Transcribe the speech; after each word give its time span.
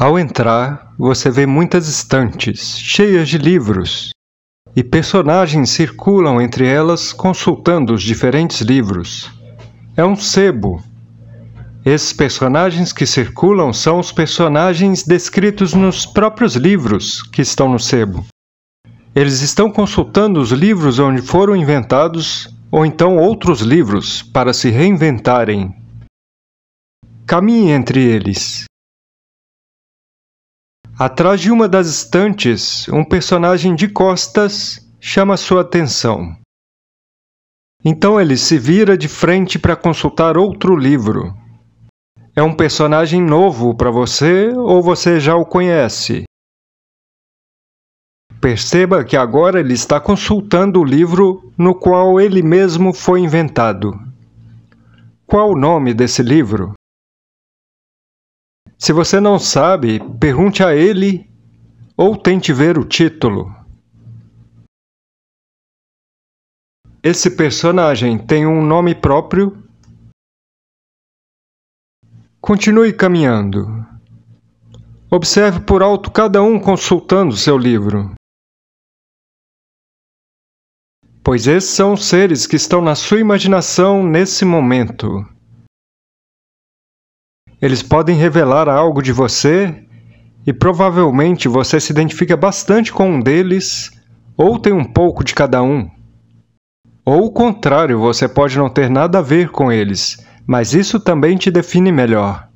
Ao 0.00 0.18
entrar, 0.18 0.94
você 0.96 1.30
vê 1.30 1.44
muitas 1.44 1.86
estantes 1.86 2.78
cheias 2.78 3.28
de 3.28 3.36
livros 3.36 4.12
e 4.74 4.82
personagens 4.82 5.68
circulam 5.68 6.40
entre 6.40 6.66
elas 6.66 7.12
consultando 7.12 7.92
os 7.92 8.02
diferentes 8.02 8.62
livros. 8.62 9.30
É 9.94 10.02
um 10.02 10.16
sebo. 10.16 10.82
Esses 11.84 12.14
personagens 12.14 12.94
que 12.94 13.04
circulam 13.04 13.74
são 13.74 13.98
os 13.98 14.10
personagens 14.10 15.02
descritos 15.02 15.74
nos 15.74 16.06
próprios 16.06 16.56
livros 16.56 17.22
que 17.22 17.42
estão 17.42 17.68
no 17.68 17.78
sebo. 17.78 18.24
Eles 19.14 19.42
estão 19.42 19.70
consultando 19.70 20.40
os 20.40 20.50
livros 20.50 20.98
onde 20.98 21.20
foram 21.20 21.54
inventados 21.54 22.48
ou 22.72 22.86
então 22.86 23.18
outros 23.18 23.60
livros 23.60 24.22
para 24.22 24.54
se 24.54 24.70
reinventarem. 24.70 25.74
Caminhe 27.26 27.72
entre 27.72 28.02
eles. 28.02 28.69
Atrás 31.00 31.40
de 31.40 31.50
uma 31.50 31.66
das 31.66 31.86
estantes, 31.86 32.86
um 32.90 33.02
personagem 33.02 33.74
de 33.74 33.88
costas 33.88 34.86
chama 35.00 35.34
sua 35.38 35.62
atenção. 35.62 36.36
Então 37.82 38.20
ele 38.20 38.36
se 38.36 38.58
vira 38.58 38.98
de 38.98 39.08
frente 39.08 39.58
para 39.58 39.74
consultar 39.74 40.36
outro 40.36 40.76
livro. 40.76 41.34
É 42.36 42.42
um 42.42 42.54
personagem 42.54 43.22
novo 43.22 43.74
para 43.74 43.90
você 43.90 44.50
ou 44.54 44.82
você 44.82 45.18
já 45.18 45.34
o 45.34 45.46
conhece? 45.46 46.24
Perceba 48.38 49.02
que 49.02 49.16
agora 49.16 49.58
ele 49.58 49.72
está 49.72 49.98
consultando 49.98 50.82
o 50.82 50.84
livro 50.84 51.50
no 51.56 51.74
qual 51.74 52.20
ele 52.20 52.42
mesmo 52.42 52.92
foi 52.92 53.20
inventado. 53.20 53.98
Qual 55.26 55.52
o 55.52 55.58
nome 55.58 55.94
desse 55.94 56.22
livro? 56.22 56.74
Se 58.82 58.94
você 58.94 59.20
não 59.20 59.38
sabe, 59.38 60.00
pergunte 60.18 60.64
a 60.64 60.74
ele 60.74 61.30
ou 61.94 62.16
tente 62.16 62.50
ver 62.50 62.78
o 62.78 62.84
título. 62.84 63.54
Esse 67.02 67.36
personagem 67.36 68.16
tem 68.16 68.46
um 68.46 68.64
nome 68.64 68.94
próprio? 68.94 69.68
Continue 72.40 72.94
caminhando. 72.94 73.66
Observe 75.10 75.60
por 75.60 75.82
alto 75.82 76.10
cada 76.10 76.42
um 76.42 76.58
consultando 76.58 77.36
seu 77.36 77.58
livro. 77.58 78.14
Pois 81.22 81.46
esses 81.46 81.68
são 81.68 81.92
os 81.92 82.06
seres 82.06 82.46
que 82.46 82.56
estão 82.56 82.80
na 82.80 82.94
sua 82.94 83.20
imaginação 83.20 84.02
nesse 84.02 84.42
momento. 84.46 85.22
Eles 87.60 87.82
podem 87.82 88.16
revelar 88.16 88.68
algo 88.68 89.02
de 89.02 89.12
você 89.12 89.84
e 90.46 90.52
provavelmente 90.52 91.46
você 91.46 91.78
se 91.78 91.92
identifica 91.92 92.36
bastante 92.36 92.92
com 92.92 93.10
um 93.10 93.20
deles 93.20 93.90
ou 94.36 94.58
tem 94.58 94.72
um 94.72 94.84
pouco 94.84 95.22
de 95.22 95.34
cada 95.34 95.62
um. 95.62 95.88
Ou 97.04 97.26
o 97.26 97.30
contrário, 97.30 97.98
você 97.98 98.26
pode 98.28 98.56
não 98.56 98.70
ter 98.70 98.88
nada 98.88 99.18
a 99.18 99.22
ver 99.22 99.50
com 99.50 99.70
eles, 99.70 100.24
mas 100.46 100.72
isso 100.72 100.98
também 100.98 101.36
te 101.36 101.50
define 101.50 101.92
melhor. 101.92 102.48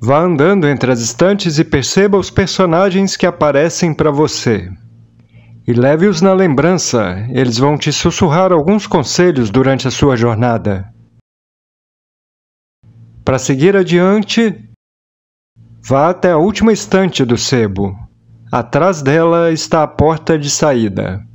Vá 0.00 0.20
andando 0.20 0.68
entre 0.68 0.92
as 0.92 1.00
estantes 1.00 1.58
e 1.58 1.64
perceba 1.64 2.18
os 2.18 2.30
personagens 2.30 3.16
que 3.16 3.26
aparecem 3.26 3.92
para 3.92 4.10
você. 4.10 4.70
E 5.66 5.72
leve-os 5.72 6.20
na 6.20 6.32
lembrança, 6.32 7.26
eles 7.30 7.58
vão 7.58 7.76
te 7.76 7.92
sussurrar 7.92 8.52
alguns 8.52 8.86
conselhos 8.86 9.50
durante 9.50 9.88
a 9.88 9.90
sua 9.90 10.16
jornada. 10.16 10.94
Para 13.26 13.40
seguir 13.40 13.76
adiante, 13.76 14.70
vá 15.82 16.10
até 16.10 16.30
a 16.30 16.38
última 16.38 16.72
estante 16.72 17.24
do 17.24 17.36
sebo. 17.36 17.92
Atrás 18.52 19.02
dela 19.02 19.50
está 19.50 19.82
a 19.82 19.88
porta 19.88 20.38
de 20.38 20.48
saída. 20.48 21.25